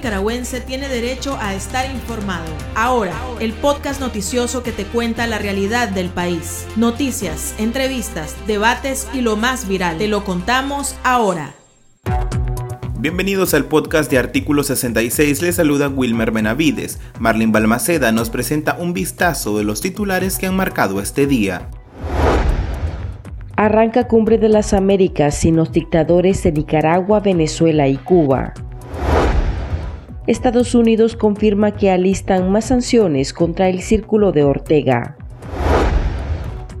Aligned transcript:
nicaragüense 0.00 0.62
tiene 0.62 0.88
derecho 0.88 1.36
a 1.42 1.54
estar 1.54 1.84
informado. 1.90 2.46
Ahora, 2.74 3.12
el 3.38 3.52
podcast 3.52 4.00
noticioso 4.00 4.62
que 4.62 4.72
te 4.72 4.86
cuenta 4.86 5.26
la 5.26 5.36
realidad 5.36 5.90
del 5.90 6.08
país. 6.08 6.66
Noticias, 6.74 7.54
entrevistas, 7.58 8.34
debates 8.46 9.06
y 9.12 9.20
lo 9.20 9.36
más 9.36 9.68
viral. 9.68 9.98
Te 9.98 10.08
lo 10.08 10.24
contamos 10.24 10.96
ahora. 11.04 11.52
Bienvenidos 12.98 13.52
al 13.52 13.66
podcast 13.66 14.10
de 14.10 14.16
Artículo 14.16 14.62
66, 14.62 15.42
les 15.42 15.56
saluda 15.56 15.88
Wilmer 15.88 16.30
Benavides. 16.30 16.98
Marlene 17.18 17.52
Balmaceda 17.52 18.10
nos 18.10 18.30
presenta 18.30 18.78
un 18.78 18.94
vistazo 18.94 19.58
de 19.58 19.64
los 19.64 19.82
titulares 19.82 20.38
que 20.38 20.46
han 20.46 20.56
marcado 20.56 21.02
este 21.02 21.26
día. 21.26 21.68
Arranca 23.54 24.08
Cumbre 24.08 24.38
de 24.38 24.48
las 24.48 24.72
Américas 24.72 25.34
sin 25.34 25.56
los 25.56 25.72
dictadores 25.72 26.42
de 26.42 26.52
Nicaragua, 26.52 27.20
Venezuela 27.20 27.86
y 27.86 27.98
Cuba. 27.98 28.54
Estados 30.30 30.76
Unidos 30.76 31.16
confirma 31.16 31.72
que 31.72 31.90
alistan 31.90 32.52
más 32.52 32.66
sanciones 32.66 33.32
contra 33.32 33.68
el 33.68 33.82
Círculo 33.82 34.30
de 34.30 34.44
Ortega. 34.44 35.16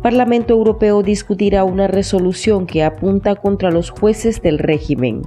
Parlamento 0.04 0.54
Europeo 0.54 1.02
discutirá 1.02 1.64
una 1.64 1.88
resolución 1.88 2.64
que 2.64 2.84
apunta 2.84 3.34
contra 3.34 3.72
los 3.72 3.90
jueces 3.90 4.40
del 4.40 4.60
régimen. 4.60 5.22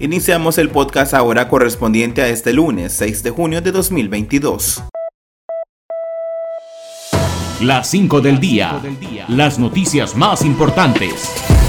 Iniciamos 0.00 0.58
el 0.58 0.70
podcast 0.70 1.14
ahora 1.14 1.48
correspondiente 1.48 2.20
a 2.20 2.26
este 2.26 2.52
lunes 2.52 2.94
6 2.94 3.22
de 3.22 3.30
junio 3.30 3.60
de 3.60 3.70
2022. 3.70 4.82
Las 7.62 7.90
5 7.90 8.20
del 8.22 8.40
día. 8.40 8.82
Las 9.28 9.60
noticias 9.60 10.16
más 10.16 10.44
importantes. 10.44 11.59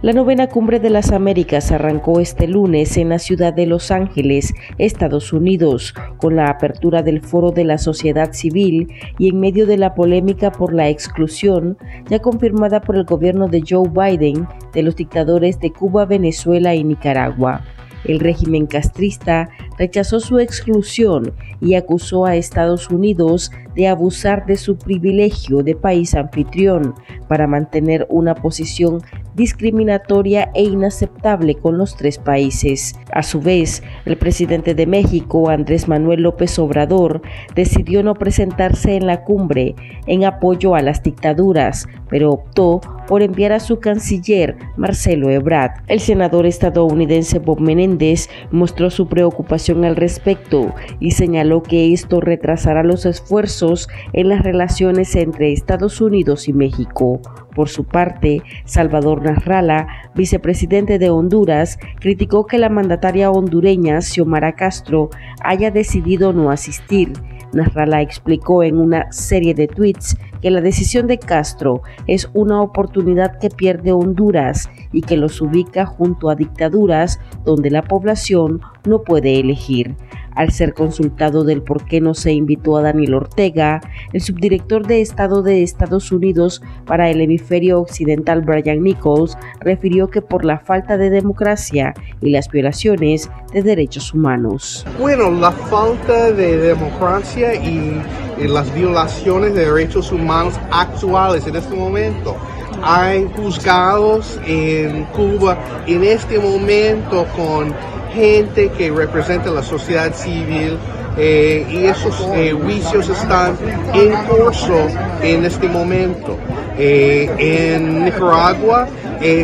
La 0.00 0.12
novena 0.12 0.46
cumbre 0.46 0.78
de 0.78 0.90
las 0.90 1.10
Américas 1.10 1.72
arrancó 1.72 2.20
este 2.20 2.46
lunes 2.46 2.96
en 2.96 3.08
la 3.08 3.18
ciudad 3.18 3.52
de 3.52 3.66
Los 3.66 3.90
Ángeles, 3.90 4.54
Estados 4.78 5.32
Unidos, 5.32 5.92
con 6.18 6.36
la 6.36 6.50
apertura 6.50 7.02
del 7.02 7.20
foro 7.20 7.50
de 7.50 7.64
la 7.64 7.78
sociedad 7.78 8.32
civil 8.32 8.92
y 9.18 9.30
en 9.30 9.40
medio 9.40 9.66
de 9.66 9.76
la 9.76 9.96
polémica 9.96 10.52
por 10.52 10.72
la 10.72 10.88
exclusión, 10.88 11.76
ya 12.08 12.20
confirmada 12.20 12.80
por 12.80 12.94
el 12.94 13.06
gobierno 13.06 13.48
de 13.48 13.64
Joe 13.68 13.88
Biden, 13.88 14.46
de 14.72 14.84
los 14.84 14.94
dictadores 14.94 15.58
de 15.58 15.72
Cuba, 15.72 16.04
Venezuela 16.04 16.76
y 16.76 16.84
Nicaragua. 16.84 17.64
El 18.04 18.20
régimen 18.20 18.66
castrista 18.66 19.48
rechazó 19.78 20.20
su 20.20 20.38
exclusión 20.38 21.32
y 21.60 21.74
acusó 21.74 22.24
a 22.24 22.36
Estados 22.36 22.88
Unidos 22.90 23.50
de 23.74 23.88
abusar 23.88 24.46
de 24.46 24.56
su 24.56 24.76
privilegio 24.76 25.64
de 25.64 25.74
país 25.74 26.14
anfitrión 26.14 26.94
para 27.26 27.48
mantener 27.48 28.06
una 28.08 28.36
posición 28.36 29.02
discriminatoria 29.38 30.50
e 30.54 30.64
inaceptable 30.64 31.54
con 31.54 31.78
los 31.78 31.96
tres 31.96 32.18
países. 32.18 32.94
A 33.12 33.22
su 33.22 33.40
vez, 33.40 33.82
el 34.04 34.18
presidente 34.18 34.74
de 34.74 34.86
México, 34.86 35.48
Andrés 35.48 35.88
Manuel 35.88 36.22
López 36.22 36.58
Obrador, 36.58 37.22
decidió 37.54 38.02
no 38.02 38.14
presentarse 38.14 38.96
en 38.96 39.06
la 39.06 39.24
cumbre 39.24 39.74
en 40.06 40.24
apoyo 40.24 40.74
a 40.74 40.82
las 40.82 41.02
dictaduras, 41.02 41.86
pero 42.10 42.32
optó 42.32 42.80
por 43.08 43.22
enviar 43.22 43.52
a 43.52 43.58
su 43.58 43.80
canciller, 43.80 44.56
Marcelo 44.76 45.30
Ebrard. 45.30 45.82
El 45.88 45.98
senador 45.98 46.44
estadounidense 46.44 47.38
Bob 47.38 47.58
Menéndez 47.58 48.28
mostró 48.52 48.90
su 48.90 49.08
preocupación 49.08 49.84
al 49.86 49.96
respecto 49.96 50.74
y 51.00 51.12
señaló 51.12 51.62
que 51.62 51.92
esto 51.94 52.20
retrasará 52.20 52.84
los 52.84 53.06
esfuerzos 53.06 53.88
en 54.12 54.28
las 54.28 54.42
relaciones 54.42 55.16
entre 55.16 55.52
Estados 55.52 56.02
Unidos 56.02 56.48
y 56.48 56.52
México. 56.52 57.20
Por 57.54 57.70
su 57.70 57.84
parte, 57.84 58.42
Salvador 58.66 59.22
Narrala, 59.22 59.88
vicepresidente 60.14 60.98
de 60.98 61.10
Honduras, 61.10 61.78
criticó 61.98 62.46
que 62.46 62.58
la 62.58 62.68
mandataria 62.68 63.30
hondureña 63.30 64.02
Xiomara 64.02 64.54
Castro 64.54 65.08
haya 65.42 65.70
decidido 65.70 66.32
no 66.32 66.50
asistir. 66.50 67.12
Nasrallah 67.52 68.02
explicó 68.02 68.62
en 68.62 68.78
una 68.78 69.10
serie 69.12 69.54
de 69.54 69.68
tweets 69.68 70.16
que 70.40 70.50
la 70.50 70.60
decisión 70.60 71.06
de 71.06 71.18
Castro 71.18 71.82
es 72.06 72.30
una 72.34 72.62
oportunidad 72.62 73.38
que 73.38 73.50
pierde 73.50 73.92
Honduras 73.92 74.70
y 74.92 75.02
que 75.02 75.16
los 75.16 75.40
ubica 75.40 75.86
junto 75.86 76.30
a 76.30 76.34
dictaduras 76.34 77.20
donde 77.44 77.70
la 77.70 77.82
población 77.82 78.60
no 78.84 79.02
puede 79.02 79.40
elegir. 79.40 79.96
Al 80.38 80.52
ser 80.52 80.72
consultado 80.72 81.42
del 81.42 81.62
por 81.62 81.84
qué 81.84 82.00
no 82.00 82.14
se 82.14 82.30
invitó 82.30 82.76
a 82.76 82.82
Daniel 82.82 83.14
Ortega, 83.14 83.80
el 84.12 84.20
subdirector 84.20 84.86
de 84.86 85.00
Estado 85.00 85.42
de 85.42 85.64
Estados 85.64 86.12
Unidos 86.12 86.62
para 86.86 87.10
el 87.10 87.20
hemisferio 87.20 87.80
occidental 87.80 88.42
Brian 88.42 88.84
Nichols 88.84 89.36
refirió 89.58 90.06
que 90.06 90.22
por 90.22 90.44
la 90.44 90.60
falta 90.60 90.96
de 90.96 91.10
democracia 91.10 91.92
y 92.20 92.30
las 92.30 92.48
violaciones 92.50 93.28
de 93.52 93.64
derechos 93.64 94.14
humanos. 94.14 94.86
Bueno, 95.00 95.28
la 95.28 95.50
falta 95.50 96.30
de 96.30 96.56
democracia 96.56 97.56
y, 97.56 98.00
las 98.46 98.72
violaciones 98.72 99.52
de 99.54 99.64
derechos 99.64 100.12
humanos 100.12 100.54
actuales 100.70 101.48
en 101.48 101.56
este 101.56 101.74
momento 101.74 102.36
hay 102.82 103.28
juzgados 103.36 104.38
en 104.46 105.04
Cuba 105.06 105.58
en 105.86 106.04
este 106.04 106.38
momento 106.38 107.26
con 107.36 107.74
gente 108.12 108.70
que 108.70 108.90
representa 108.90 109.50
la 109.50 109.62
sociedad 109.62 110.14
civil 110.14 110.78
eh, 111.16 111.66
y 111.68 111.84
esos 111.86 112.20
eh, 112.32 112.52
juicios 112.52 113.08
están 113.08 113.56
en 113.92 114.14
curso 114.26 114.86
en 115.20 115.44
este 115.44 115.68
momento. 115.68 116.36
Eh, 116.78 117.28
en 117.38 118.04
Nicaragua 118.04 118.86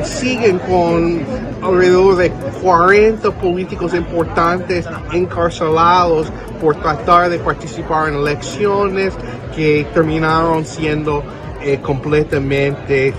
siguen 0.04 0.60
con 0.60 1.20
alrededor 1.60 2.16
de 2.16 2.30
40 2.62 3.28
políticos 3.32 3.92
importantes 3.92 4.86
encarcelados 5.12 6.28
por 6.60 6.76
tratar 6.76 7.28
de 7.28 7.38
participar 7.40 8.08
en 8.08 8.14
elecciones 8.14 9.14
que 9.56 9.84
terminaron 9.92 10.64
siendo 10.64 11.24
completamente 11.82 13.14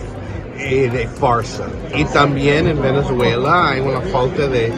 eh, 0.58 0.90
de 0.90 1.06
farsa. 1.06 1.66
Y 1.94 2.06
también 2.06 2.70
en 2.70 2.82
Venezuela 2.82 3.72
hay 3.72 3.82
una 3.82 4.00
falta 4.00 4.48
de, 4.48 4.72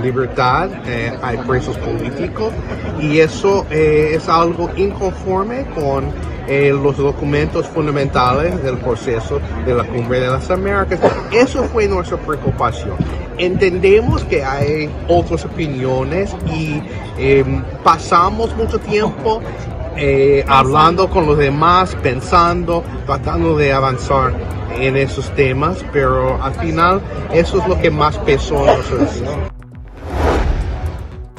libertad, 0.00 0.70
eh, 0.86 1.12
hay 1.20 1.38
presos 1.38 1.76
políticos 1.78 2.52
y 3.00 3.18
eso 3.18 3.66
eh, 3.68 4.12
es 4.14 4.28
algo 4.28 4.70
inconforme 4.76 5.66
con 5.74 6.32
los 6.48 6.96
documentos 6.98 7.66
fundamentales 7.66 8.62
del 8.62 8.76
proceso 8.76 9.40
de 9.64 9.74
la 9.74 9.84
Cumbre 9.84 10.20
de 10.20 10.28
las 10.28 10.50
Américas. 10.50 11.00
Eso 11.32 11.64
fue 11.64 11.88
nuestra 11.88 12.18
preocupación. 12.18 12.96
Entendemos 13.38 14.22
que 14.24 14.44
hay 14.44 14.90
otras 15.08 15.44
opiniones 15.46 16.34
y 16.54 16.82
em, 17.16 17.62
pasamos 17.82 18.54
mucho 18.56 18.78
tiempo 18.78 19.40
hablando 20.46 21.08
con 21.08 21.26
los 21.26 21.38
demás, 21.38 21.96
pensando, 22.02 22.82
tratando 23.06 23.56
de 23.56 23.72
avanzar 23.72 24.32
en 24.78 24.96
esos 24.96 25.34
temas, 25.34 25.84
pero 25.92 26.42
al 26.42 26.54
final 26.54 27.00
eso 27.32 27.58
es 27.58 27.68
lo 27.68 27.78
que 27.80 27.90
más 27.90 28.16
pesó 28.18 28.60
en 28.68 28.78
nosotros. 28.78 29.22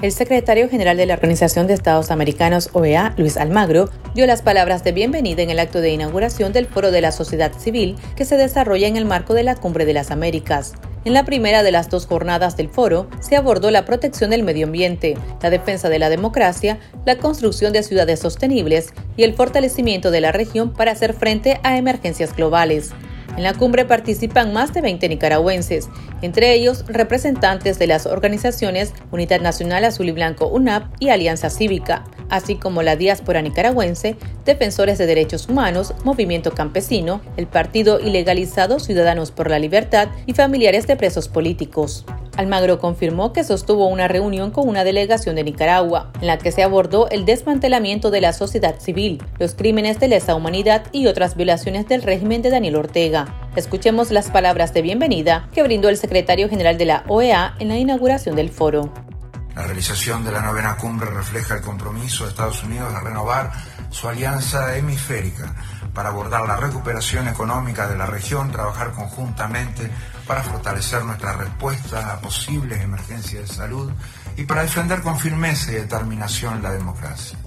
El 0.02 0.12
secretario 0.12 0.68
general 0.68 0.98
de 0.98 1.06
la 1.06 1.14
Organización 1.14 1.66
de 1.66 1.74
Estados 1.74 2.12
Americanos, 2.12 2.70
OEA, 2.74 3.14
Luis 3.16 3.38
Almagro, 3.38 3.90
dio 4.14 4.28
las 4.28 4.42
palabras 4.42 4.84
de 4.84 4.92
bienvenida 4.92 5.42
en 5.44 5.50
el 5.50 5.60
acto 5.60 5.80
de 5.80 5.92
inauguración 5.92 6.52
del 6.52 6.66
Foro 6.66 6.92
de 6.92 7.00
la 7.00 7.14
Sociedad 7.14 7.54
Civil 7.58 7.96
que 8.18 8.26
se 8.26 8.36
desarrolla 8.36 8.88
en 8.88 8.98
el 8.98 9.06
marco 9.06 9.34
de 9.34 9.44
la 9.44 9.56
Cumbre 9.56 9.86
de 9.86 9.94
las 9.94 10.12
Américas. 10.12 10.74
En 11.06 11.14
la 11.14 11.26
primera 11.26 11.64
de 11.64 11.72
las 11.72 11.90
dos 11.90 12.06
jornadas 12.06 12.56
del 12.56 12.70
foro 12.70 13.10
se 13.20 13.36
abordó 13.36 13.72
la 13.72 13.84
protección 13.84 14.30
del 14.30 14.44
medio 14.44 14.68
ambiente, 14.68 15.18
la 15.42 15.50
defensa 15.50 15.90
de 15.90 16.00
la 16.00 16.10
democracia, 16.10 16.80
la 17.06 17.18
construcción 17.18 17.74
de 17.74 17.84
ciudades 17.84 18.22
sostenibles 18.22 18.94
y 19.18 19.24
el 19.24 19.34
fortalecimiento 19.34 20.12
de 20.12 20.22
la 20.22 20.32
región 20.32 20.72
para 20.72 20.94
hacer 20.94 21.14
frente 21.14 21.60
a 21.64 21.78
emergencias 21.78 22.34
globales. 22.34 22.92
En 23.36 23.44
la 23.44 23.54
cumbre 23.54 23.84
participan 23.84 24.54
más 24.54 24.74
de 24.74 24.82
20 24.82 25.10
nicaragüenses, 25.10 25.90
entre 26.22 26.54
ellos 26.54 26.86
representantes 26.88 27.80
de 27.80 27.88
las 27.88 28.06
organizaciones 28.06 28.94
Unidad 29.12 29.42
Nacional 29.42 29.84
Azul 29.86 30.08
y 30.08 30.12
Blanco 30.12 30.48
UNAP 30.48 30.86
y 31.00 31.10
Alianza 31.10 31.50
Cívica, 31.50 32.06
así 32.30 32.56
como 32.56 32.84
la 32.84 32.96
diáspora 32.96 33.42
nicaragüense, 33.42 34.16
defensores 34.46 34.98
de 34.98 35.06
derechos 35.06 35.48
humanos, 35.48 35.94
Movimiento 36.04 36.54
Campesino, 36.54 37.22
el 37.38 37.48
partido 37.48 38.00
ilegalizado 38.00 38.80
Ciudadanos 38.80 39.32
por 39.32 39.50
la 39.50 39.60
Libertad 39.60 40.10
y 40.26 40.34
familiares 40.34 40.88
de 40.88 40.96
presos 40.96 41.28
políticos. 41.28 42.06
Almagro 42.36 42.80
confirmó 42.80 43.32
que 43.32 43.44
sostuvo 43.44 43.88
una 43.88 44.08
reunión 44.08 44.50
con 44.52 44.68
una 44.68 44.84
delegación 44.84 45.36
de 45.36 45.44
Nicaragua, 45.44 46.12
en 46.20 46.28
la 46.28 46.40
que 46.40 46.52
se 46.52 46.64
abordó 46.64 47.08
el 47.10 47.26
desmantelamiento 47.26 48.10
de 48.10 48.22
la 48.22 48.34
sociedad 48.34 48.80
civil, 48.80 49.22
los 49.38 49.54
crímenes 49.54 50.00
de 50.00 50.08
lesa 50.08 50.34
humanidad 50.34 50.86
y 50.92 51.06
otras 51.08 51.36
violaciones 51.36 51.88
del 51.88 52.02
régimen 52.02 52.42
de 52.42 52.50
Daniel 52.50 52.78
Ortega. 52.78 53.34
Escuchemos 53.56 54.10
las 54.10 54.32
palabras 54.32 54.74
de 54.74 54.82
bienvenida 54.82 55.48
que 55.54 55.62
brindó 55.62 55.90
el 55.90 55.98
secretario 55.98 56.50
general 56.50 56.78
de 56.78 56.86
la 56.86 57.04
OEA 57.08 57.56
en 57.60 57.68
la 57.68 57.78
inauguración 57.78 58.36
del 58.36 58.50
foro. 58.50 58.92
La 59.56 59.62
realización 59.62 60.26
de 60.26 60.32
la 60.32 60.42
novena 60.42 60.76
cumbre 60.78 61.12
refleja 61.12 61.54
el 61.56 61.62
compromiso 61.62 62.24
de 62.24 62.32
Estados 62.32 62.64
Unidos 62.64 62.92
de 62.92 63.00
renovar 63.02 63.52
su 63.94 64.10
alianza 64.10 64.76
hemisférica 64.76 65.54
para 65.94 66.10
abordar 66.10 66.48
la 66.48 66.58
recuperación 66.58 67.28
económica 67.28 67.88
de 67.88 67.96
la 67.96 68.08
región, 68.08 68.52
trabajar 68.52 68.92
conjuntamente 68.92 69.90
para 70.26 70.42
fortalecer 70.42 71.04
nuestra 71.06 71.34
respuesta 71.34 72.12
a 72.12 72.20
posibles 72.20 72.82
emergencias 72.82 73.48
de 73.48 73.56
salud 73.56 73.92
y 74.36 74.44
para 74.44 74.64
defender 74.64 75.02
con 75.02 75.20
firmeza 75.20 75.72
y 75.72 75.76
determinación 75.76 76.64
la 76.64 76.72
democracia. 76.72 77.38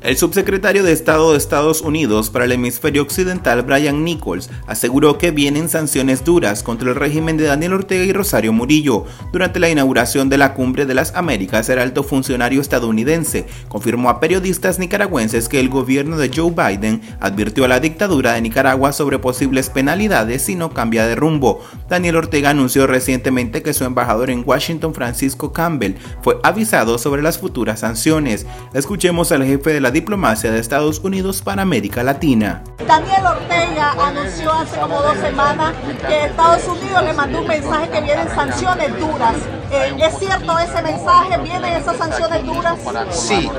El 0.00 0.16
subsecretario 0.16 0.84
de 0.84 0.92
Estado 0.92 1.32
de 1.32 1.38
Estados 1.38 1.80
Unidos 1.80 2.30
para 2.30 2.44
el 2.44 2.52
hemisferio 2.52 3.02
occidental, 3.02 3.62
Brian 3.62 4.04
Nichols, 4.04 4.48
aseguró 4.68 5.18
que 5.18 5.32
vienen 5.32 5.68
sanciones 5.68 6.24
duras 6.24 6.62
contra 6.62 6.90
el 6.90 6.94
régimen 6.94 7.36
de 7.36 7.46
Daniel 7.46 7.72
Ortega 7.72 8.04
y 8.04 8.12
Rosario 8.12 8.52
Murillo. 8.52 9.06
Durante 9.32 9.58
la 9.58 9.68
inauguración 9.68 10.28
de 10.28 10.38
la 10.38 10.54
Cumbre 10.54 10.86
de 10.86 10.94
las 10.94 11.16
Américas, 11.16 11.68
el 11.68 11.80
alto 11.80 12.04
funcionario 12.04 12.60
estadounidense 12.60 13.46
confirmó 13.66 14.08
a 14.08 14.20
periodistas 14.20 14.78
nicaragüenses 14.78 15.48
que 15.48 15.58
el 15.58 15.68
gobierno 15.68 16.16
de 16.16 16.30
Joe 16.32 16.52
Biden 16.52 17.02
advirtió 17.18 17.64
a 17.64 17.68
la 17.68 17.80
dictadura 17.80 18.34
de 18.34 18.40
Nicaragua 18.40 18.92
sobre 18.92 19.18
posibles 19.18 19.68
penalidades 19.68 20.42
si 20.42 20.54
no 20.54 20.70
cambia 20.70 21.08
de 21.08 21.16
rumbo. 21.16 21.60
Daniel 21.88 22.16
Ortega 22.16 22.50
anunció 22.50 22.86
recientemente 22.86 23.64
que 23.64 23.74
su 23.74 23.84
embajador 23.84 24.30
en 24.30 24.44
Washington, 24.46 24.94
Francisco 24.94 25.52
Campbell, 25.52 25.96
fue 26.22 26.38
avisado 26.44 26.98
sobre 26.98 27.20
las 27.20 27.38
futuras 27.38 27.80
sanciones. 27.80 28.46
Escuchemos 28.74 29.32
al 29.32 29.44
jefe 29.44 29.72
de 29.72 29.80
la 29.80 29.87
diplomacia 29.90 30.50
de 30.50 30.58
Estados 30.58 30.98
Unidos 31.00 31.42
para 31.42 31.62
América 31.62 32.02
Latina. 32.02 32.62
Daniel 32.86 33.26
Ortega 33.26 33.92
anunció 33.98 34.52
hace 34.52 34.78
como 34.78 35.02
dos 35.02 35.16
semanas 35.18 35.74
que 36.06 36.24
Estados 36.24 36.66
Unidos 36.66 37.02
le 37.04 37.12
mandó 37.12 37.40
un 37.40 37.46
mensaje 37.46 37.88
que 37.90 38.00
vienen 38.00 38.28
sanciones 38.28 38.98
duras. 38.98 39.34
Eh, 39.70 39.94
¿Es 39.98 40.18
cierto 40.18 40.58
ese 40.58 40.82
mensaje? 40.82 41.38
¿Vienen 41.38 41.74
esas 41.74 41.96
sanciones 41.96 42.44
duras? 42.44 42.78
Sí. 43.10 43.50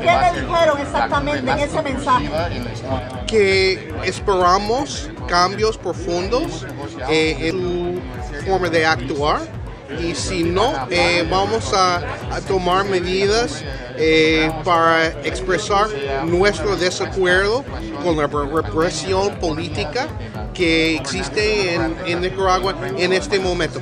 ¿Qué 0.00 0.06
le 0.06 0.40
dijeron 0.40 0.80
exactamente 0.80 1.50
en 1.50 1.58
ese 1.58 1.82
mensaje? 1.82 2.30
Que 3.26 3.92
esperamos 4.04 5.10
cambios 5.28 5.76
profundos 5.76 6.66
eh, 7.10 7.36
en 7.48 8.00
su 8.40 8.46
forma 8.46 8.68
de 8.68 8.86
actuar 8.86 9.63
y 9.98 10.14
si 10.14 10.42
no, 10.44 10.86
eh, 10.90 11.26
vamos 11.30 11.72
a, 11.74 12.02
tomar 12.48 12.84
medidas 12.84 13.64
eh, 13.96 14.50
para 14.64 15.06
expresar 15.22 15.86
nuestro 16.26 16.76
desacuerdo 16.76 17.64
con 18.02 18.16
la 18.16 18.26
represión 18.26 19.36
política 19.36 20.08
que 20.52 20.96
existe 20.96 21.74
en 21.74 22.20
Nicaragua 22.20 22.74
en 22.96 23.12
este 23.12 23.38
momento. 23.38 23.80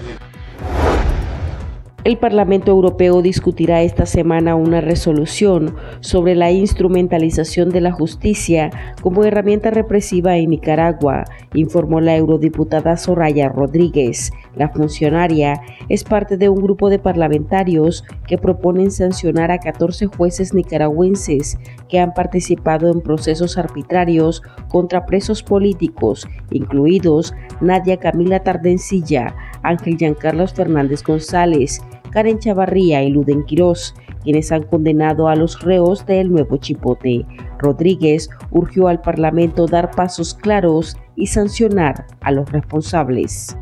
El 2.05 2.19
Parlamento 2.19 2.73
Europeo 2.73 3.23
discutirá 3.23 3.83
esta 3.83 4.07
semana 4.07 4.57
una 4.57 4.81
resolución 4.81 5.77
sobre 6.01 6.35
la 6.35 6.51
instrumentalización 6.51 7.69
de 7.69 7.81
la 7.81 7.93
justicia 7.93 8.71
como 9.03 9.23
herramienta 9.23 9.71
represiva 9.71 10.37
en 10.37 10.51
Nicaragua, 10.51 11.23
informó 11.55 12.01
la 12.01 12.17
eurodiputada 12.17 12.97
Soraya 12.97 13.49
Rodríguez. 13.49 14.33
La 14.57 14.69
funcionaria 14.69 15.61
es 15.89 16.03
parte 16.03 16.37
de 16.37 16.49
un 16.49 16.61
grupo 16.61 16.91
de 16.91 16.99
parlamentarios 16.99 18.05
que 18.27 18.37
proponen 18.37 18.91
sancionar 18.91 19.53
a 19.53 19.59
14 19.59 20.07
jueces 20.07 20.55
nicaragüenses 20.55 21.57
que 21.89 22.01
han 22.01 22.15
participado 22.15 22.91
en 22.91 23.01
procesos 23.01 23.57
arbitrarios 23.59 24.43
contra 24.69 25.07
presos 25.07 25.45
políticos, 25.45 26.27
incluidos 26.51 27.33
Nadia 27.61 27.99
Camila 27.99 28.41
Tardencilla, 28.43 29.37
Ángel 29.63 29.97
Giancarlos 29.97 30.53
Fernández 30.53 31.05
González, 31.05 31.81
Karen 32.12 32.38
Chavarría 32.38 33.03
y 33.03 33.11
Luden 33.11 33.44
Quirós, 33.44 33.94
quienes 34.23 34.53
han 34.53 34.62
condenado 34.62 35.29
a 35.29 35.35
los 35.35 35.61
reos 35.62 36.06
del 36.06 36.31
nuevo 36.31 36.56
Chipote. 36.59 37.26
Rodríguez 37.59 38.29
urgió 38.50 38.88
al 38.88 39.00
Parlamento 39.00 39.67
dar 39.67 39.91
pasos 39.91 40.35
claros 40.35 40.97
y 41.17 41.26
sancionar 41.26 42.06
a 42.20 42.31
los 42.31 42.50
responsables. 42.50 43.56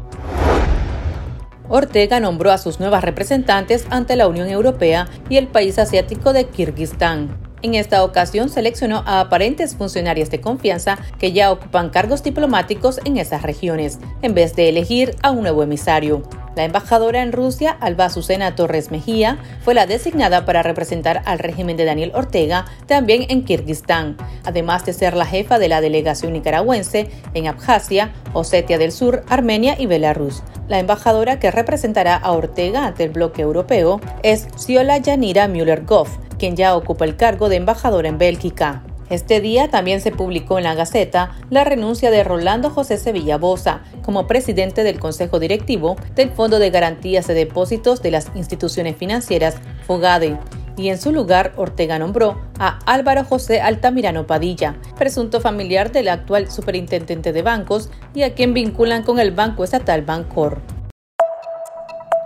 Ortega 1.69 2.19
nombró 2.19 2.51
a 2.51 2.59
sus 2.59 2.81
nuevas 2.81 3.05
representantes 3.05 3.87
ante 3.91 4.17
la 4.17 4.27
Unión 4.27 4.49
Europea 4.49 5.07
y 5.29 5.37
el 5.37 5.47
país 5.47 5.79
asiático 5.79 6.33
de 6.33 6.47
Kirguistán. 6.47 7.29
En 7.63 7.75
esta 7.75 8.03
ocasión 8.05 8.49
seleccionó 8.49 9.03
a 9.07 9.21
aparentes 9.21 9.77
funcionarios 9.77 10.31
de 10.31 10.41
confianza 10.41 10.99
que 11.19 11.33
ya 11.33 11.53
ocupan 11.53 11.91
cargos 11.91 12.23
diplomáticos 12.23 13.01
en 13.05 13.19
esas 13.19 13.43
regiones, 13.43 14.01
en 14.23 14.35
vez 14.35 14.57
de 14.57 14.69
elegir 14.69 15.15
a 15.23 15.31
un 15.31 15.43
nuevo 15.43 15.63
emisario. 15.63 16.23
La 16.57 16.65
embajadora 16.65 17.23
en 17.23 17.33
Rusia, 17.33 17.77
Alba 17.81 18.07
Azucena 18.07 18.55
Torres 18.55 18.91
Mejía, 18.91 19.39
fue 19.63 19.75
la 19.75 19.87
designada 19.87 20.45
para 20.45 20.63
representar 20.63 21.23
al 21.25 21.39
régimen 21.39 21.77
de 21.77 21.85
Daniel 21.85 22.13
Ortega 22.15 22.65
también 22.87 23.27
en 23.29 23.45
Kirguistán, 23.45 24.17
además 24.45 24.85
de 24.85 24.93
ser 24.93 25.15
la 25.15 25.27
jefa 25.27 25.59
de 25.59 25.69
la 25.69 25.81
delegación 25.81 26.33
nicaragüense 26.33 27.09
en 27.35 27.47
Abjasia, 27.47 28.13
Osetia 28.33 28.79
del 28.79 28.91
Sur, 28.91 29.23
Armenia 29.29 29.77
y 29.79 29.87
Belarus. 29.87 30.43
La 30.69 30.79
embajadora 30.79 31.39
que 31.39 31.51
representará 31.51 32.17
a 32.17 32.33
Ortega 32.33 32.87
ante 32.87 33.05
el 33.05 33.11
bloque 33.11 33.43
europeo 33.43 34.01
es 34.23 34.49
Ciola 34.57 34.99
Yanira 34.99 35.49
Müller-Goff, 35.49 36.19
quien 36.39 36.57
ya 36.57 36.77
ocupa 36.77 37.05
el 37.05 37.17
cargo 37.17 37.49
de 37.49 37.57
embajadora 37.57 38.09
en 38.09 38.19
Bélgica. 38.19 38.83
Este 39.11 39.41
día 39.41 39.69
también 39.69 40.01
se 40.01 40.13
publicó 40.13 40.59
en 40.59 40.65
la 40.65 40.77
Gaceta 40.77 41.33
la 41.51 41.65
renuncia 41.65 42.13
de 42.13 42.23
Rolando 42.23 42.71
José 42.71 42.97
Sevilla 42.97 43.39
Bosa 43.39 43.83
como 44.03 44.29
presidente 44.29 44.85
del 44.85 45.01
Consejo 45.01 45.41
Directivo 45.41 45.97
del 46.15 46.31
Fondo 46.31 46.61
de 46.61 46.71
Garantías 46.71 47.27
de 47.27 47.35
Depósitos 47.35 48.03
de 48.03 48.13
las 48.13 48.31
Instituciones 48.37 48.97
Financieras, 48.97 49.57
FOGADE, 49.87 50.39
y 50.77 50.89
en 50.91 50.99
su 50.99 51.11
lugar 51.13 51.53
Ortega 51.57 51.99
nombró 51.99 52.41
a 52.59 52.79
Álvaro 52.87 53.25
José 53.25 53.61
Altamirano 53.61 54.29
Padilla, 54.29 54.77
presunto 54.97 55.41
familiar 55.41 55.91
del 55.91 56.09
actual 56.09 56.49
superintendente 56.49 57.33
de 57.33 57.43
bancos 57.43 57.91
y 58.15 58.23
a 58.23 58.35
quien 58.35 58.55
vinculan 58.55 59.03
con 59.03 59.19
el 59.19 59.33
Banco 59.33 59.65
Estatal 59.65 60.03
Bancor. 60.03 60.63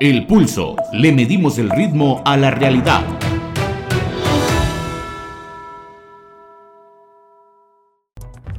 El 0.01 0.27
pulso. 0.27 0.77
Le 0.93 1.13
medimos 1.13 1.57
el 1.59 1.71
ritmo 1.71 2.21
a 2.27 2.37
la 2.37 2.51
realidad. 2.51 3.03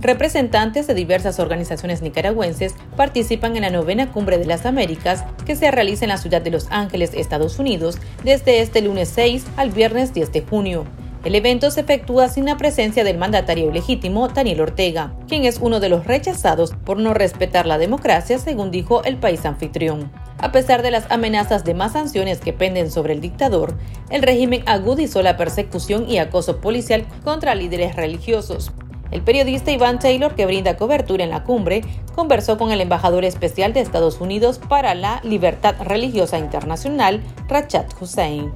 Representantes 0.06 0.86
de 0.86 0.94
diversas 0.94 1.40
organizaciones 1.40 2.04
nicaragüenses 2.04 2.76
participan 2.96 3.56
en 3.56 3.64
la 3.64 3.72
novena 3.72 4.12
Cumbre 4.12 4.38
de 4.38 4.46
las 4.46 4.68
Américas 4.68 5.26
que 5.48 5.56
se 5.56 5.72
realiza 5.72 6.06
en 6.06 6.10
la 6.10 6.20
ciudad 6.20 6.44
de 6.44 6.52
Los 6.52 6.68
Ángeles, 6.70 7.16
Estados 7.16 7.58
Unidos, 7.58 7.98
desde 8.24 8.62
este 8.62 8.84
lunes 8.84 9.10
6 9.10 9.44
al 9.58 9.72
viernes 9.72 10.14
10 10.14 10.32
de 10.32 10.42
junio. 10.44 10.86
El 11.24 11.34
evento 11.34 11.72
se 11.72 11.82
efectúa 11.82 12.30
sin 12.30 12.46
la 12.46 12.56
presencia 12.56 13.04
del 13.04 13.18
mandatario 13.18 13.72
legítimo 13.72 14.28
Daniel 14.28 14.62
Ortega, 14.62 15.16
quien 15.28 15.44
es 15.44 15.58
uno 15.60 15.80
de 15.80 15.90
los 15.90 16.06
rechazados 16.06 16.76
por 16.86 17.00
no 17.00 17.16
respetar 17.16 17.66
la 17.66 17.80
democracia, 17.80 18.38
según 18.38 18.70
dijo 18.70 19.04
el 19.06 19.18
país 19.18 19.44
anfitrión. 19.44 20.12
A 20.38 20.52
pesar 20.52 20.84
de 20.84 20.92
las 20.92 21.10
amenazas 21.10 21.64
de 21.64 21.74
más 21.74 21.94
sanciones 21.94 22.42
que 22.42 22.54
penden 22.54 22.92
sobre 22.92 23.14
el 23.14 23.22
dictador, 23.22 23.76
el 24.12 24.22
régimen 24.22 24.62
agudizó 24.68 25.24
la 25.24 25.36
persecución 25.36 26.08
y 26.08 26.20
acoso 26.20 26.62
policial 26.62 27.08
contra 27.24 27.56
líderes 27.56 27.96
religiosos. 27.96 28.72
El 29.16 29.22
periodista 29.22 29.72
Ivan 29.72 29.98
Taylor, 29.98 30.36
que 30.36 30.46
brinda 30.46 30.76
cobertura 30.76 31.24
en 31.24 31.30
la 31.30 31.46
cumbre, 31.46 31.84
conversó 32.16 32.58
con 32.58 32.74
el 32.74 32.82
embajador 32.82 33.24
especial 33.24 33.72
de 33.72 33.80
Estados 33.80 34.20
Unidos 34.20 34.60
para 34.60 34.94
la 34.94 35.22
Libertad 35.24 35.76
Religiosa 35.82 36.38
Internacional, 36.38 37.24
Rachat 37.48 37.94
Hussein. 38.02 38.52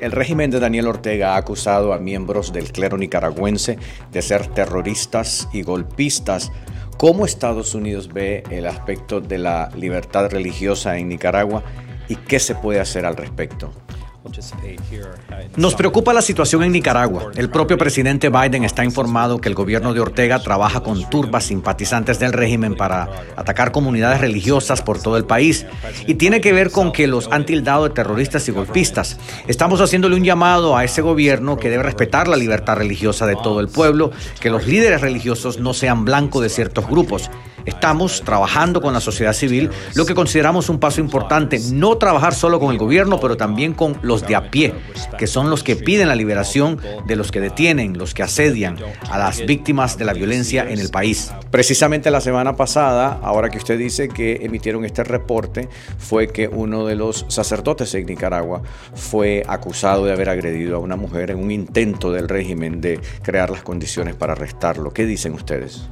El 0.00 0.10
régimen 0.10 0.50
de 0.50 0.58
Daniel 0.58 0.86
Ortega 0.86 1.34
ha 1.34 1.36
acusado 1.36 1.92
a 1.92 1.98
miembros 1.98 2.54
del 2.54 2.72
clero 2.72 2.96
nicaragüense 2.96 3.78
de 4.10 4.22
ser 4.22 4.46
terroristas 4.46 5.50
y 5.52 5.60
golpistas. 5.60 6.50
¿Cómo 6.96 7.26
Estados 7.26 7.74
Unidos 7.74 8.08
ve 8.10 8.42
el 8.48 8.64
aspecto 8.64 9.20
de 9.20 9.36
la 9.36 9.68
libertad 9.76 10.30
religiosa 10.30 10.96
en 10.96 11.10
Nicaragua 11.10 11.62
y 12.08 12.16
qué 12.16 12.40
se 12.40 12.54
puede 12.54 12.80
hacer 12.80 13.04
al 13.04 13.18
respecto? 13.18 13.70
Nos 15.56 15.74
preocupa 15.74 16.14
la 16.14 16.22
situación 16.22 16.62
en 16.62 16.72
Nicaragua. 16.72 17.30
El 17.36 17.50
propio 17.50 17.76
presidente 17.76 18.30
Biden 18.30 18.64
está 18.64 18.82
informado 18.82 19.38
que 19.38 19.50
el 19.50 19.54
gobierno 19.54 19.92
de 19.92 20.00
Ortega 20.00 20.38
trabaja 20.38 20.80
con 20.80 21.10
turbas 21.10 21.44
simpatizantes 21.44 22.18
del 22.18 22.32
régimen 22.32 22.74
para 22.74 23.10
atacar 23.36 23.70
comunidades 23.70 24.22
religiosas 24.22 24.80
por 24.80 25.00
todo 25.00 25.18
el 25.18 25.26
país. 25.26 25.66
Y 26.06 26.14
tiene 26.14 26.40
que 26.40 26.54
ver 26.54 26.70
con 26.70 26.90
que 26.90 27.06
los 27.06 27.28
han 27.30 27.44
tildado 27.44 27.84
de 27.84 27.90
terroristas 27.90 28.48
y 28.48 28.52
golpistas. 28.52 29.18
Estamos 29.46 29.80
haciéndole 29.82 30.16
un 30.16 30.24
llamado 30.24 30.74
a 30.74 30.84
ese 30.84 31.02
gobierno 31.02 31.58
que 31.58 31.68
debe 31.68 31.82
respetar 31.82 32.26
la 32.26 32.36
libertad 32.36 32.76
religiosa 32.76 33.26
de 33.26 33.36
todo 33.36 33.60
el 33.60 33.68
pueblo, 33.68 34.10
que 34.40 34.48
los 34.48 34.66
líderes 34.66 35.02
religiosos 35.02 35.58
no 35.58 35.74
sean 35.74 36.06
blanco 36.06 36.40
de 36.40 36.48
ciertos 36.48 36.86
grupos. 36.86 37.30
Estamos 37.66 38.22
trabajando 38.22 38.80
con 38.80 38.92
la 38.92 39.00
sociedad 39.00 39.32
civil, 39.32 39.70
lo 39.94 40.04
que 40.04 40.14
consideramos 40.14 40.68
un 40.68 40.78
paso 40.78 41.00
importante, 41.00 41.58
no 41.72 41.96
trabajar 41.96 42.34
solo 42.34 42.60
con 42.60 42.72
el 42.72 42.78
gobierno, 42.78 43.18
pero 43.18 43.36
también 43.36 43.72
con 43.72 43.96
los 44.02 44.26
de 44.26 44.36
a 44.36 44.50
pie, 44.50 44.74
que 45.18 45.26
son 45.26 45.50
los 45.50 45.62
que 45.62 45.76
piden 45.76 46.08
la 46.08 46.14
liberación 46.14 46.78
de 47.06 47.16
los 47.16 47.30
que 47.30 47.40
detienen, 47.40 47.96
los 47.96 48.12
que 48.12 48.22
asedian 48.22 48.76
a 49.10 49.18
las 49.18 49.44
víctimas 49.46 49.96
de 49.96 50.04
la 50.04 50.12
violencia 50.12 50.66
en 50.68 50.78
el 50.78 50.90
país. 50.90 51.32
Precisamente 51.50 52.10
la 52.10 52.20
semana 52.20 52.56
pasada, 52.56 53.18
ahora 53.22 53.48
que 53.48 53.58
usted 53.58 53.78
dice 53.78 54.08
que 54.08 54.40
emitieron 54.42 54.84
este 54.84 55.02
reporte, 55.02 55.68
fue 55.98 56.28
que 56.28 56.48
uno 56.48 56.84
de 56.86 56.96
los 56.96 57.24
sacerdotes 57.28 57.94
en 57.94 58.06
Nicaragua 58.06 58.62
fue 58.94 59.42
acusado 59.46 60.04
de 60.04 60.12
haber 60.12 60.28
agredido 60.28 60.76
a 60.76 60.78
una 60.80 60.96
mujer 60.96 61.30
en 61.30 61.38
un 61.38 61.50
intento 61.50 62.12
del 62.12 62.28
régimen 62.28 62.80
de 62.80 63.00
crear 63.22 63.50
las 63.50 63.62
condiciones 63.62 64.14
para 64.14 64.34
arrestarlo. 64.34 64.90
¿Qué 64.92 65.06
dicen 65.06 65.32
ustedes? 65.32 65.88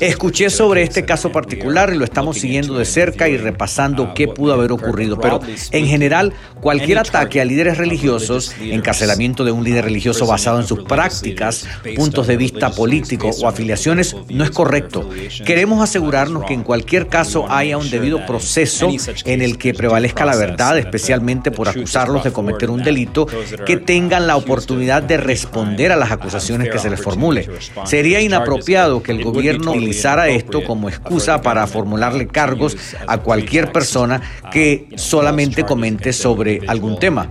Escuché 0.00 0.21
sobre 0.30 0.82
este 0.82 1.04
caso 1.04 1.32
particular 1.32 1.92
y 1.92 1.98
lo 1.98 2.04
estamos 2.04 2.38
siguiendo 2.38 2.78
de 2.78 2.84
cerca 2.84 3.28
y 3.28 3.36
repasando 3.36 4.14
qué 4.14 4.28
pudo 4.28 4.54
haber 4.54 4.70
ocurrido, 4.70 5.18
pero 5.18 5.40
en 5.72 5.86
general 5.86 6.32
cualquier 6.60 6.98
ataque 6.98 7.40
a 7.40 7.44
líderes 7.44 7.76
religiosos, 7.76 8.54
encarcelamiento 8.60 9.44
de 9.44 9.50
un 9.50 9.64
líder 9.64 9.84
religioso 9.84 10.24
basado 10.24 10.60
en 10.60 10.66
sus 10.66 10.84
prácticas, 10.84 11.66
puntos 11.96 12.28
de 12.28 12.36
vista 12.36 12.70
políticos 12.70 13.42
o 13.42 13.48
afiliaciones 13.48 14.14
no 14.28 14.44
es 14.44 14.50
correcto. 14.50 15.10
Queremos 15.44 15.82
asegurarnos 15.82 16.44
que 16.44 16.54
en 16.54 16.62
cualquier 16.62 17.08
caso 17.08 17.50
haya 17.50 17.76
un 17.76 17.90
debido 17.90 18.24
proceso 18.24 18.90
en 19.24 19.42
el 19.42 19.58
que 19.58 19.74
prevalezca 19.74 20.24
la 20.24 20.36
verdad, 20.36 20.78
especialmente 20.78 21.50
por 21.50 21.68
acusarlos 21.68 22.22
de 22.22 22.32
cometer 22.32 22.70
un 22.70 22.84
delito, 22.84 23.26
que 23.66 23.76
tengan 23.76 24.28
la 24.28 24.36
oportunidad 24.36 25.02
de 25.02 25.16
responder 25.16 25.90
a 25.90 25.96
las 25.96 26.12
acusaciones 26.12 26.70
que 26.70 26.78
se 26.78 26.90
les 26.90 27.00
formule. 27.00 27.48
Sería 27.84 28.20
inapropiado 28.20 29.02
que 29.02 29.10
el 29.10 29.24
gobierno 29.24 29.72
utilizara 29.72 30.11
esto 30.20 30.64
como 30.64 30.88
excusa 30.88 31.42
para 31.42 31.66
formularle 31.66 32.26
cargos 32.26 32.76
a 33.06 33.18
cualquier 33.18 33.72
persona 33.72 34.20
que 34.50 34.88
solamente 34.96 35.64
comente 35.64 36.12
sobre 36.12 36.60
algún 36.66 36.98
tema. 36.98 37.28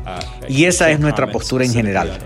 Y 0.47 0.65
esa 0.65 0.89
es 0.89 0.99
nuestra 0.99 1.27
postura 1.31 1.65
en 1.65 1.73
general. 1.73 2.19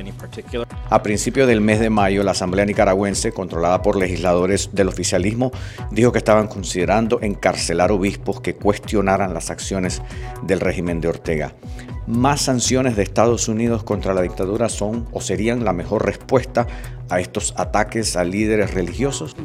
A 0.90 1.04
principios 1.04 1.48
del 1.48 1.62
mes 1.62 1.80
de 1.80 1.90
mayo, 1.90 2.24
la 2.24 2.32
Asamblea 2.32 2.66
Nicaragüense, 2.66 3.32
controlada 3.32 3.82
por 3.82 3.96
legisladores 3.96 4.70
del 4.74 4.88
oficialismo, 4.88 5.52
dijo 5.92 6.12
que 6.12 6.18
estaban 6.18 6.48
considerando 6.48 7.20
encarcelar 7.22 7.92
obispos 7.92 8.42
que 8.42 8.56
cuestionaran 8.56 9.34
las 9.34 9.50
acciones 9.50 10.02
del 10.44 10.60
régimen 10.60 11.02
de 11.02 11.08
Ortega 11.08 11.54
más 12.08 12.42
sanciones 12.42 12.96
de 12.96 13.04
Estados 13.04 13.48
Unidos 13.48 13.84
contra 13.84 14.14
la 14.14 14.22
dictadura 14.22 14.70
son 14.70 15.08
o 15.12 15.22
serían 15.22 15.66
la 15.66 15.74
mejor 15.74 16.06
respuesta 16.06 16.68
a 17.10 17.20
estos 17.20 17.54
ataques 17.58 18.16
a 18.16 18.24
líderes 18.24 18.74
religiosos? 18.74 19.36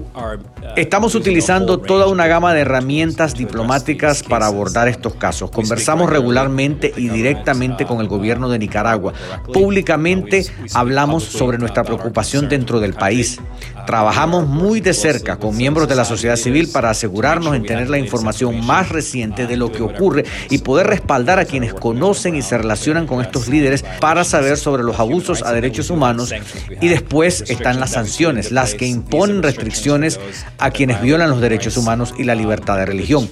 Estamos 0.77 1.15
utilizando 1.15 1.79
toda 1.79 2.07
una 2.07 2.27
gama 2.27 2.55
de 2.55 2.61
herramientas 2.61 3.35
diplomáticas 3.35 4.23
para 4.23 4.47
abordar 4.47 4.89
estos 4.89 5.15
casos. 5.15 5.51
Conversamos 5.51 6.09
regularmente 6.09 6.93
y 6.97 7.09
directamente 7.09 7.85
con 7.85 8.01
el 8.01 8.09
gobierno 8.09 8.49
de 8.49 8.59
Nicaragua. 8.59 9.13
Públicamente 9.53 10.47
hablamos 10.81 11.25
sobre 11.25 11.59
nuestra 11.59 11.85
preocupación 11.85 12.49
dentro 12.49 12.81
del 12.81 12.95
país. 12.95 13.39
Trabajamos 13.87 14.47
muy 14.47 14.81
de 14.81 14.95
cerca 14.95 15.37
con 15.37 15.57
miembros 15.57 15.89
de 15.89 15.95
la 15.95 16.05
sociedad 16.05 16.37
civil 16.37 16.69
para 16.69 16.91
asegurarnos 16.91 17.55
en 17.55 17.65
tener 17.65 17.91
la 17.91 17.99
información 17.99 18.65
más 18.65 18.89
reciente 18.89 19.47
de 19.47 19.57
lo 19.57 19.73
que 19.73 19.83
ocurre 19.83 20.25
y 20.49 20.59
poder 20.59 20.87
respaldar 20.87 21.39
a 21.39 21.45
quienes 21.45 21.75
conocen 21.75 22.37
y 22.37 22.43
se 22.43 22.59
relacionan 22.59 23.07
con 23.07 23.21
estos 23.21 23.49
líderes 23.49 23.85
para 24.01 24.25
saber 24.25 24.57
sobre 24.57 24.83
los 24.83 24.99
abusos 24.99 25.43
a 25.43 25.53
derechos 25.53 25.91
humanos 25.91 26.33
y 26.81 26.89
después 26.89 27.45
están 27.49 27.81
las 27.81 27.91
sanciones, 27.93 28.53
las 28.53 28.75
que 28.75 28.87
imponen 28.87 29.43
restricciones 29.43 30.21
a 30.59 30.71
quienes 30.71 31.01
violan 31.01 31.31
los 31.31 31.41
derechos 31.41 31.77
humanos 31.77 32.15
y 32.19 32.25
la 32.25 32.35
libertad 32.35 32.77
de 32.77 32.87
religión. 32.87 33.29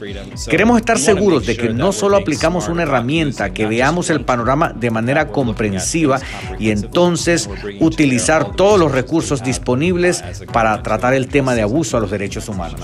Queremos 0.49 0.79
estar 0.79 0.99
seguros 0.99 1.47
de 1.47 1.57
que 1.57 1.71
no 1.71 1.93
solo 1.93 2.17
aplicamos 2.17 2.69
una 2.69 2.83
herramienta, 2.83 3.51
que 3.51 3.67
veamos 3.67 4.11
el 4.11 4.25
panorama 4.25 4.73
de 4.73 4.91
manera 4.91 5.29
comprensiva 5.29 6.21
y 6.59 6.71
entonces 6.71 7.49
utilizar 7.81 8.53
todos 8.53 8.79
los 8.79 8.93
recursos 8.93 9.43
disponibles 9.43 10.23
para 10.53 10.83
tratar 10.83 11.15
el 11.15 11.29
tema 11.29 11.55
de 11.55 11.63
abuso 11.63 11.97
a 11.97 12.01
los 12.01 12.11
derechos 12.11 12.49
humanos. 12.49 12.81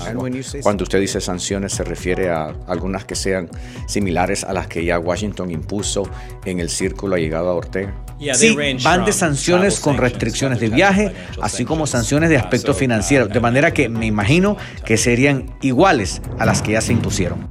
Cuando 0.61 0.83
usted 0.83 0.99
dice 0.99 1.21
sanciones 1.21 1.73
se 1.73 1.83
refiere 1.83 2.29
a 2.29 2.53
algunas 2.67 3.05
que 3.05 3.15
sean 3.15 3.49
similares 3.87 4.43
a 4.43 4.53
las 4.53 4.67
que 4.67 4.83
ya 4.83 4.99
Washington 4.99 5.51
impuso 5.51 6.09
en 6.45 6.59
el 6.59 6.69
círculo 6.69 7.17
llegado 7.17 7.49
a 7.49 7.53
Ortega. 7.53 7.93
Sí, 8.33 8.55
van 8.83 9.05
de 9.05 9.11
sanciones 9.11 9.79
con 9.79 9.97
restricciones 9.97 10.59
de 10.59 10.69
viaje, 10.69 11.11
así 11.41 11.65
como 11.65 11.85
sanciones 11.85 12.29
de 12.29 12.37
aspecto 12.37 12.73
financiero, 12.73 13.27
de 13.27 13.39
manera 13.39 13.71
que 13.71 13.89
me 13.89 14.05
imagino 14.05 14.57
que 14.85 14.97
serían 14.97 15.55
iguales 15.61 16.21
a 16.39 16.45
las 16.45 16.61
que 16.61 16.73
ya 16.73 16.81
se 16.81 16.93
impusieron. 16.93 17.49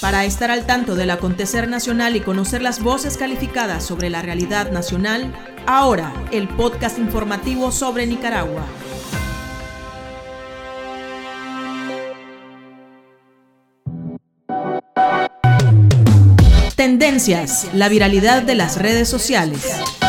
Para 0.00 0.24
estar 0.24 0.50
al 0.50 0.64
tanto 0.64 0.94
del 0.94 1.10
acontecer 1.10 1.68
nacional 1.68 2.16
y 2.16 2.20
conocer 2.20 2.62
las 2.62 2.82
voces 2.82 3.18
calificadas 3.18 3.84
sobre 3.84 4.08
la 4.08 4.22
realidad 4.22 4.70
nacional, 4.70 5.34
ahora 5.78 6.12
el 6.32 6.48
podcast 6.48 6.98
informativo 6.98 7.70
sobre 7.70 8.04
Nicaragua. 8.06 8.64
Tendencias, 16.74 17.68
la 17.72 17.88
viralidad 17.88 18.42
de 18.42 18.56
las 18.56 18.78
redes 18.78 19.08
sociales. 19.08 19.99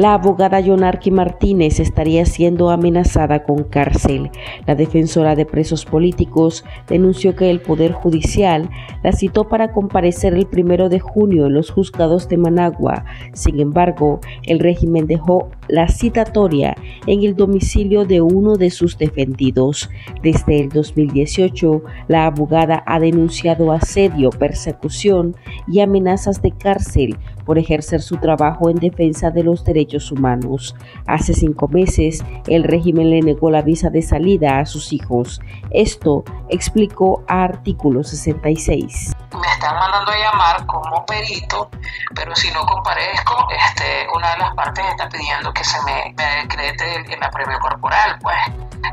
La 0.00 0.14
abogada 0.14 0.60
Yonarqui 0.60 1.10
Martínez 1.10 1.78
estaría 1.78 2.24
siendo 2.24 2.70
amenazada 2.70 3.44
con 3.44 3.64
cárcel. 3.64 4.30
La 4.66 4.74
defensora 4.74 5.36
de 5.36 5.44
presos 5.44 5.84
políticos 5.84 6.64
denunció 6.88 7.36
que 7.36 7.50
el 7.50 7.60
Poder 7.60 7.92
Judicial 7.92 8.70
la 9.02 9.12
citó 9.12 9.50
para 9.50 9.74
comparecer 9.74 10.32
el 10.32 10.46
primero 10.46 10.88
de 10.88 11.00
junio 11.00 11.48
en 11.48 11.52
los 11.52 11.70
juzgados 11.70 12.30
de 12.30 12.38
Managua. 12.38 13.04
Sin 13.34 13.60
embargo, 13.60 14.20
el 14.44 14.60
régimen 14.60 15.06
dejó 15.06 15.50
la 15.68 15.86
citatoria 15.88 16.74
en 17.06 17.22
el 17.22 17.36
domicilio 17.36 18.06
de 18.06 18.22
uno 18.22 18.56
de 18.56 18.70
sus 18.70 18.96
defendidos. 18.96 19.90
Desde 20.22 20.60
el 20.60 20.70
2018, 20.70 21.82
la 22.08 22.24
abogada 22.24 22.82
ha 22.86 22.98
denunciado 23.00 23.70
asedio, 23.70 24.30
persecución 24.30 25.36
y 25.68 25.80
amenazas 25.80 26.40
de 26.40 26.52
cárcel 26.52 27.18
por 27.44 27.58
ejercer 27.58 28.02
su 28.02 28.16
trabajo 28.16 28.70
en 28.70 28.76
defensa 28.76 29.30
de 29.30 29.42
los 29.42 29.64
derechos 29.64 30.10
humanos. 30.12 30.74
Hace 31.06 31.34
cinco 31.34 31.68
meses, 31.68 32.24
el 32.46 32.64
régimen 32.64 33.10
le 33.10 33.20
negó 33.20 33.50
la 33.50 33.62
visa 33.62 33.90
de 33.90 34.02
salida 34.02 34.58
a 34.58 34.66
sus 34.66 34.92
hijos. 34.92 35.40
Esto 35.70 36.24
explicó 36.48 37.24
a 37.28 37.44
artículo 37.44 38.02
66. 38.02 39.12
Me 39.32 39.52
están 39.52 39.74
mandando 39.74 40.10
a 40.10 40.18
llamar 40.18 40.66
como 40.66 41.04
perito, 41.06 41.70
pero 42.14 42.34
si 42.34 42.50
no 42.52 42.64
comparezco, 42.66 43.46
este, 43.50 44.06
una 44.14 44.32
de 44.32 44.38
las 44.38 44.54
partes 44.54 44.84
está 44.90 45.08
pidiendo 45.08 45.52
que 45.52 45.64
se 45.64 45.78
me, 45.82 46.14
decrete 46.14 46.96
el, 46.96 47.12
el 47.12 47.22
apremio 47.22 47.58
corporal. 47.60 48.18
Pues 48.20 48.36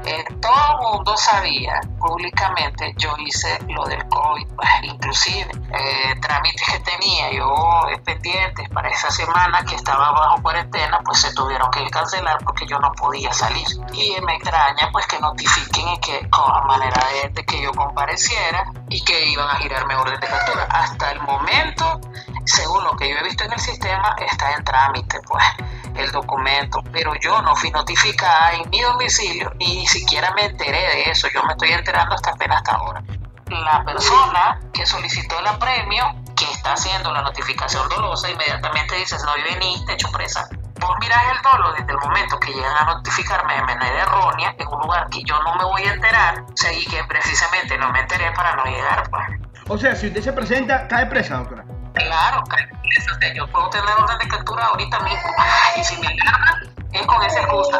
eh, 0.06 0.24
todo 0.42 0.54
el 0.54 0.92
mundo 0.92 1.18
sabía 1.18 1.80
públicamente, 2.00 2.94
yo 2.98 3.10
hice 3.26 3.58
lo 3.70 3.86
del 3.86 4.06
COVID, 4.08 4.48
pues, 4.56 4.70
inclusive 4.84 5.50
eh, 5.74 6.16
trámites 6.22 6.62
que 6.72 6.80
tenía 6.80 7.32
yo 7.32 7.46
pendientes 8.04 8.70
para 8.70 8.90
esa 8.90 9.10
semana 9.12 9.64
que 9.64 9.76
estaba 9.76 10.12
bajo 10.12 10.42
cuarentena, 10.42 11.00
pues 11.04 11.20
se 11.22 11.34
tuvieron 11.34 11.70
que 11.72 11.90
cancelar 11.90 12.38
porque 12.44 12.66
yo 12.66 12.80
no 12.80 12.92
podía 12.94 13.32
salir. 13.34 13.66
Y 13.94 14.20
me 14.22 14.36
extraña 14.36 14.90
pues 14.92 15.08
que 15.08 15.20
notifiquen 15.20 15.88
y 15.90 16.00
que 16.00 16.30
con 16.30 16.68
manera 16.68 17.02
de, 17.34 17.46
que 17.46 17.62
yo 17.62 17.72
compareciera 17.72 18.66
y 18.90 19.04
que 19.04 19.26
iban 19.30 19.50
a 19.50 19.56
girarme 19.56 19.96
orden 19.96 20.20
de 20.20 20.28
captura. 20.28 20.68
Hasta 20.70 21.12
el 21.12 21.22
momento, 21.22 22.02
según 22.46 22.84
lo 22.84 22.92
que 22.98 23.10
yo 23.10 23.18
he 23.18 23.24
visto 23.24 23.44
en 23.44 23.54
el 23.54 23.60
sistema, 23.60 24.16
está 24.20 24.54
en 24.54 24.64
trámite 24.64 25.20
pues 25.28 25.44
el 25.96 26.12
documento, 26.12 26.84
pero 26.92 27.14
yo 27.16 27.42
no 27.42 27.56
fui 27.56 27.72
notificada 27.72 28.52
en 28.54 28.70
mi 28.70 28.82
domicilio 28.82 29.52
ni 29.60 29.86
siquiera 29.88 30.32
me 30.34 30.46
enteré 30.46 30.80
de 30.80 31.12
eso. 31.12 31.28
Yo 31.34 31.44
me 31.44 31.54
estoy 31.54 31.72
enterando 31.72 32.16
hasta 32.16 32.32
apenas 32.32 32.58
hasta 32.58 32.76
ahora. 32.76 33.04
La 33.50 33.84
persona 33.86 34.60
que 34.74 34.86
solicitó 34.86 35.40
el 35.40 35.48
apremio, 35.48 36.06
que 36.38 36.46
está 36.52 36.74
haciendo 36.74 37.12
la 37.12 37.22
notificación 37.24 37.90
dolosa, 37.90 38.30
inmediatamente 38.30 38.96
dice, 38.96 39.18
no, 39.26 39.36
yo 39.38 39.86
te 39.86 39.94
hecho 39.94 40.10
presa. 40.12 40.48
Vos 40.80 40.96
mirás 41.02 41.24
el 41.36 41.42
dolo 41.42 41.74
desde 41.74 41.92
el 41.92 41.98
momento 41.98 42.40
que 42.40 42.54
llegan 42.54 42.78
a 42.78 42.86
notificarme 42.86 43.56
de 43.56 43.62
manera 43.64 44.04
errónea, 44.04 44.56
en 44.58 44.68
un 44.68 44.80
lugar 44.82 45.10
que 45.10 45.24
yo 45.24 45.42
no 45.42 45.56
me 45.56 45.66
voy 45.66 45.82
a 45.84 45.94
enterar, 45.94 46.42
o 46.42 46.56
sea, 46.56 46.72
y 46.72 46.86
que 46.86 47.04
precisamente 47.06 47.78
no 47.78 47.92
me 47.92 48.00
enteré 48.00 48.32
para 48.34 48.56
no 48.56 48.66
llegar, 48.66 49.10
pues. 49.10 49.24
O 49.70 49.78
sea, 49.78 49.96
si 49.96 50.08
usted 50.08 50.22
se 50.22 50.32
presenta, 50.32 50.88
cae 50.88 51.08
presa, 51.08 51.38
doctora. 51.38 51.66
Claro, 51.96 52.44
cae 52.44 52.68
presa. 52.68 53.34
yo 53.34 53.48
puedo 53.52 53.70
tener 53.72 53.90
orden 53.98 54.18
de 54.20 54.28
captura 54.28 54.66
ahorita 54.66 55.00
mismo. 55.00 55.30
Y 55.76 55.84
si 55.84 55.98
me 56.00 56.08
agarran, 56.08 56.76
es 56.94 57.06
con 57.06 57.24
esa 57.24 57.42
excusa. 57.42 57.80